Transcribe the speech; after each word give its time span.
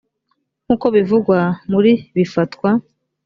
nk 0.63 0.69
uko 0.75 0.85
bivugwa 0.95 1.39
muri 1.71 1.91
bifatwa 2.15 2.69